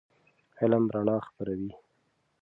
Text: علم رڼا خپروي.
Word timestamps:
علم 0.59 0.83
رڼا 0.93 1.17
خپروي. 1.27 1.71